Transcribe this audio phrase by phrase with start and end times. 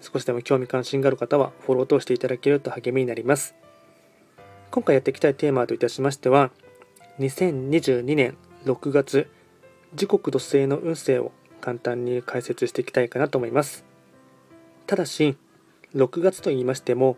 [0.00, 3.54] 少しでも興味関心がある方はフォローとしていただけると励みになります。
[4.70, 6.50] 今回やっていきたいテーマといたしましては、
[7.18, 9.28] 2022年6月、
[9.94, 13.84] 時刻土星の運勢を簡単に解説していきたいかなと思います。
[14.86, 15.36] ただし、
[15.94, 17.16] 6月と言いましても、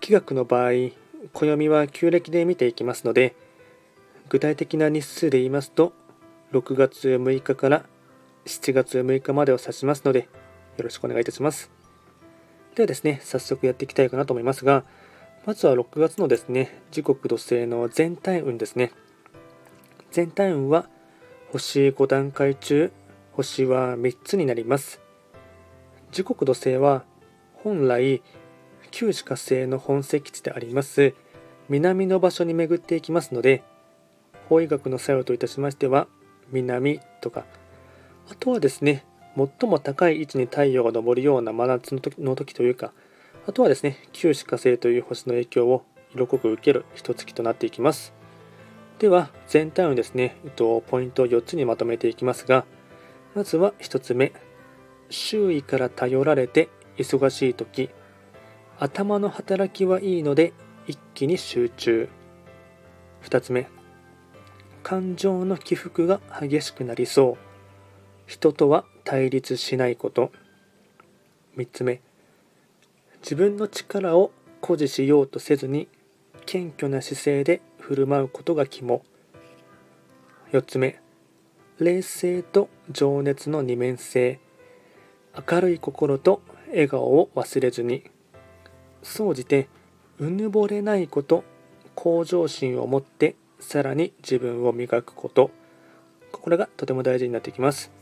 [0.00, 0.72] 気学の場合、
[1.32, 3.34] 暦は旧暦で見ていきますので、
[4.28, 5.92] 具体的な日数で言いますと、
[6.52, 7.86] 6月6日から
[8.44, 10.28] 7月6日までを指しますので、
[10.76, 11.75] よろしくお願いいたします。
[12.76, 14.84] ではですね、早速やっていきたいかなと思いますが、
[15.46, 18.92] まずは6月のですね、時刻土星の全体運ですね。
[20.10, 20.86] 全体運は
[21.52, 22.92] 星5段階中、
[23.32, 25.00] 星は3つになります。
[26.12, 27.04] 時刻土星は
[27.54, 28.22] 本来、
[28.90, 31.14] 旧歯火星の本石地であります
[31.70, 33.62] 南の場所に巡っていきますので、
[34.50, 36.08] 法医学の作用といたしましては、
[36.52, 37.46] 南とか、
[38.30, 39.06] あとはですね、
[39.36, 42.92] 最も高い位置に太陽が昇るような真夏の時の時というか、
[43.46, 45.84] あとはですね、旧歯火星という星の影響を
[46.14, 48.14] 色濃く受ける一月となっていきます。
[48.98, 52.64] では、全体をですね、えっと、ポイントを4つにまとめていきますが、
[53.34, 54.32] まずは1つ目、
[55.10, 57.90] 周囲から頼られて忙しい時、
[58.78, 60.54] 頭の働きはいいので
[60.86, 62.08] 一気に集中。
[63.22, 63.68] 2つ目、
[64.82, 67.36] 感情の起伏が激しくなりそう。
[68.26, 70.32] 人とは対立しないこと。
[71.56, 72.00] 3つ目、
[73.22, 75.88] 自分の力を誇示しようとせずに
[76.44, 79.04] 謙虚な姿勢で振る舞うことが肝。
[80.50, 81.00] 4つ目、
[81.78, 84.40] 冷静と情熱の二面性。
[85.48, 88.02] 明るい心と笑顔を忘れずに。
[89.04, 89.68] 総じて、
[90.18, 91.44] うぬぼれないこと、
[91.94, 95.52] 向上心を持ってさらに自分を磨くこと。
[96.32, 97.95] これがとても大事になってきます。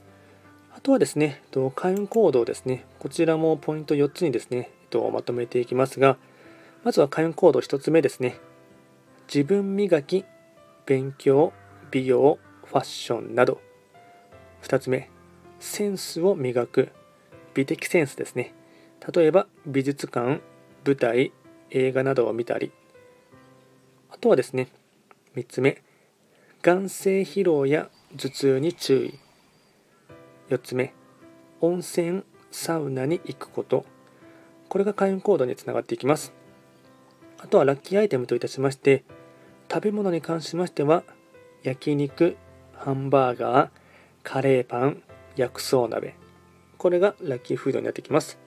[0.76, 1.40] あとはですね、
[1.76, 2.84] 開運行動ですね。
[2.98, 4.70] こちらもポイント4つにですね、
[5.12, 6.18] まとめていきますが、
[6.82, 8.36] まずは開運行動1つ目ですね。
[9.32, 10.24] 自分磨き、
[10.84, 11.52] 勉強、
[11.90, 13.60] 美容、ファッションなど。
[14.62, 15.08] 2つ目、
[15.58, 16.90] センスを磨く、
[17.54, 18.52] 美的センスですね。
[19.14, 20.40] 例えば美術館、
[20.84, 21.32] 舞台、
[21.70, 22.72] 映画などを見たり。
[24.10, 24.68] あとはですね、
[25.36, 25.82] 3つ目、
[26.62, 29.23] 眼性疲労や頭痛に注意。
[30.50, 30.94] 4つ目、
[31.60, 33.84] 温泉、サウナに行くこと。
[34.69, 36.32] これが開運行動につながっていきます。
[37.38, 39.05] あとはラッキーアイテムといたしまして、
[39.71, 41.05] 食べ物に関しましては、
[41.62, 42.37] 焼肉、
[42.75, 43.71] ハンバーガー、
[44.22, 45.03] カレーパン、
[45.37, 46.15] 薬草鍋。
[46.78, 48.38] これがラッキーフードになってきます。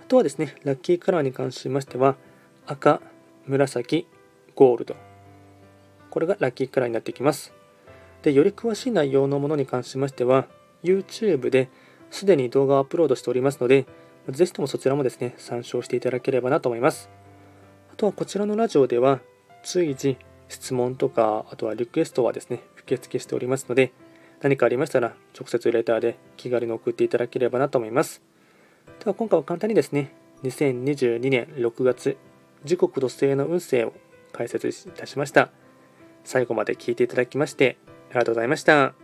[0.00, 2.16] あとはですね、ラッキーカラーに関しましては、
[2.66, 3.00] 赤、
[3.46, 4.06] 紫、
[4.54, 4.96] ゴールド。
[6.10, 7.52] これがラッキーカラーになってきます。
[8.22, 10.48] で、より詳しい内容のものに関しましては、
[10.82, 11.68] YouTube で
[12.10, 13.86] すでに動画をアップロードしておりますので、
[14.28, 17.10] ぜひともそちらもですね、参照していただければなと思います。
[17.92, 19.20] あとはこちらのラジオでは、
[19.64, 23.92] 随時質問とか、あとはリクエストはですね、受付しておりますので、
[24.42, 28.22] 何かありましたら、直接レターで気軽に送っていただければなと思います。
[29.00, 32.16] では今回は簡単にですね、2022年6月、
[32.64, 33.92] 時刻土星の運勢を
[34.32, 35.50] 解説いたしました。
[36.24, 37.76] 最後まで聞いていただきまして、
[38.10, 39.01] ありがとうございました。